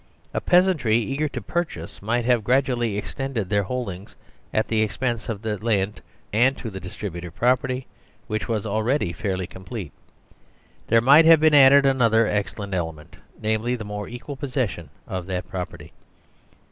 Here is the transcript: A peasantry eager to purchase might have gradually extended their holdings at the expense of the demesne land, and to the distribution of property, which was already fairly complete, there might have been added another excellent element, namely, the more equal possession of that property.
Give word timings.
A 0.33 0.41
peasantry 0.41 0.97
eager 0.97 1.29
to 1.29 1.43
purchase 1.43 2.01
might 2.01 2.25
have 2.25 2.43
gradually 2.43 2.97
extended 2.97 3.49
their 3.49 3.61
holdings 3.61 4.15
at 4.51 4.67
the 4.67 4.81
expense 4.81 5.29
of 5.29 5.43
the 5.43 5.57
demesne 5.59 5.63
land, 5.63 6.01
and 6.33 6.57
to 6.57 6.71
the 6.71 6.79
distribution 6.79 7.27
of 7.27 7.35
property, 7.35 7.85
which 8.25 8.47
was 8.47 8.65
already 8.65 9.13
fairly 9.13 9.45
complete, 9.45 9.91
there 10.87 11.01
might 11.01 11.25
have 11.25 11.39
been 11.39 11.53
added 11.53 11.85
another 11.85 12.25
excellent 12.25 12.73
element, 12.73 13.17
namely, 13.39 13.75
the 13.75 13.85
more 13.85 14.07
equal 14.07 14.35
possession 14.35 14.89
of 15.07 15.27
that 15.27 15.47
property. 15.47 15.93